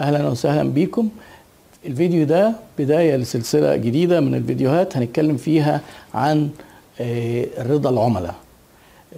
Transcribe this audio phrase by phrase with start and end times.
[0.00, 1.08] أهلا وسهلا بيكم
[1.86, 5.80] الفيديو ده بداية لسلسلة جديدة من الفيديوهات هنتكلم فيها
[6.14, 6.48] عن
[7.00, 8.34] آه، رضا العملاء.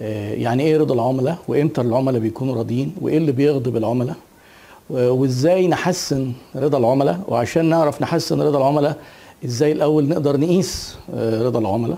[0.01, 4.15] آه، يعني إيه رضا العملاء؟ وإمتى العملاء بيكونوا راضيين؟ وإيه اللي بيغضب العملاء؟
[4.89, 8.97] وإزاي نحسن رضا العملاء؟ وعشان نعرف نحسن رضا العملاء
[9.45, 11.97] إزاي الأول نقدر نقيس آه، رضا العملاء؟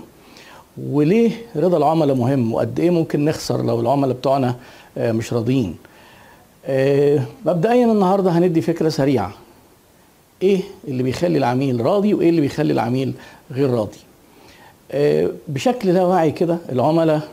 [0.90, 4.54] وليه رضا العملاء مهم؟ وقد إيه ممكن نخسر لو العملاء بتوعنا
[4.96, 5.74] مش راضيين؟
[6.66, 9.32] آه، مبدئيا النهارده هندي فكرة سريعة.
[10.42, 13.14] إيه اللي بيخلي العميل راضي وإيه اللي بيخلي العميل
[13.52, 13.98] غير راضي؟
[14.92, 17.28] آه، بشكل لا واعي كده العملاء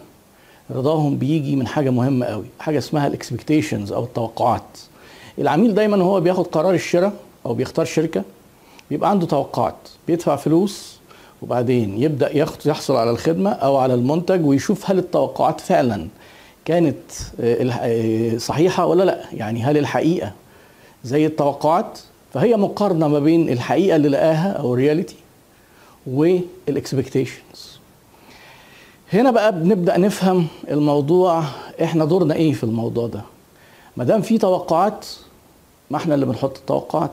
[0.71, 4.63] رضاهم بيجي من حاجة مهمة قوي حاجة اسمها الاكسبكتيشنز أو التوقعات.
[5.39, 7.13] العميل دايما هو بياخد قرار الشراء
[7.45, 8.23] أو بيختار شركة
[8.89, 9.75] بيبقى عنده توقعات
[10.07, 10.99] بيدفع فلوس
[11.41, 16.07] وبعدين يبدأ يحصل على الخدمة أو على المنتج ويشوف هل التوقعات فعلا
[16.65, 16.97] كانت
[17.39, 20.31] آه، آه، صحيحة ولا لا؟ يعني هل الحقيقة
[21.03, 21.99] زي التوقعات؟
[22.33, 25.15] فهي مقارنة ما بين الحقيقة اللي لقاها أو ال reality
[26.07, 27.79] وال expectations
[29.13, 31.43] هنا بقى بنبدأ نفهم الموضوع
[31.83, 33.21] إحنا دورنا إيه في الموضوع ده؟
[33.97, 35.05] ما دام في توقعات
[35.91, 37.11] ما إحنا اللي بنحط التوقعات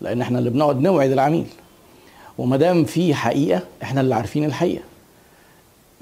[0.00, 1.46] لأن إحنا اللي بنقعد نوعد العميل.
[2.38, 4.82] وما دام في حقيقة إحنا اللي عارفين الحقيقة.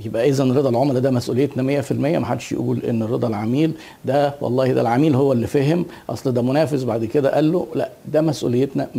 [0.05, 3.73] يبقى اذا رضا العملاء ده مسؤوليتنا 100% ما حدش يقول إن رضا العميل
[4.05, 7.91] ده والله ده العميل هو اللي فهم أصل ده منافس بعد كده قال له لا
[8.12, 8.98] ده مسؤوليتنا 100%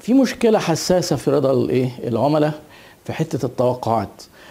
[0.00, 2.52] في مشكلة حساسة في رضا الإيه؟ العملاء
[3.04, 4.08] في حتة التوقعات.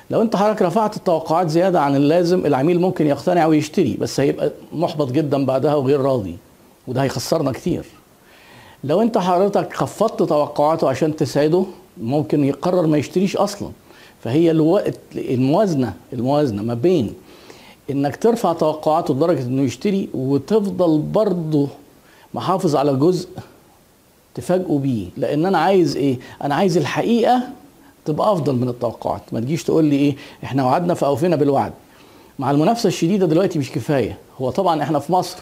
[0.10, 5.12] لو أنت حضرتك رفعت التوقعات زيادة عن اللازم العميل ممكن يقتنع ويشتري بس هيبقى محبط
[5.12, 6.38] جدا بعدها وغير راضي
[6.88, 7.86] وده هيخسرنا كتير.
[8.84, 11.66] لو أنت حضرتك خفضت توقعاته عشان تسعده
[11.98, 13.70] ممكن يقرر ما يشتريش أصلا.
[14.26, 17.14] فهي الوقت الموازنة الموازنة ما بين
[17.90, 21.68] إنك ترفع توقعاته لدرجة إنه يشتري وتفضل برضه
[22.34, 23.30] محافظ على جزء
[24.36, 25.08] تفاجئوا بيه.
[25.18, 27.42] لأن أنا عايز إيه؟ أنا عايز الحقيقة
[28.06, 29.22] تبقى أفضل من التوقعات.
[29.32, 31.74] ما تجيش تقول لي إيه؟ إحنا وعدنا فأوفينا بالوعد.
[32.40, 34.18] مع المنافسة الشديدة دلوقتي مش كفاية.
[34.42, 35.38] هو طبعا إحنا في مصر.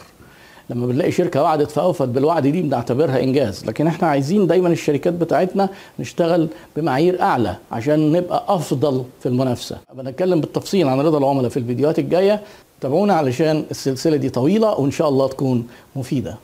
[0.70, 3.64] لما بنلاقي شركة وعدت فأوفت بالوعد دي بنعتبرها إنجاز.
[3.64, 9.76] لكن إحنا عايزين دايما الشركات بتاعتنا نشتغل بمعايير أعلى عشان نبقى أفضل في المنافسة.
[9.94, 12.42] بنتكلم بالتفصيل عن رضا العملاء في الفيديوهات الجاية.
[12.80, 15.66] تابعونا علشان السلسلة دي طويلة وإن شاء الله تكون
[15.96, 16.36] مفيدة.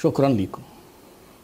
[0.00, 0.62] شكرا لكم